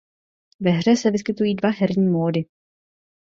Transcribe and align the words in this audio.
Ve 0.59 0.71
hře 0.71 0.95
se 0.95 1.11
vyskytují 1.11 1.55
dva 1.55 1.69
herní 1.69 2.07
módy. 2.09 2.45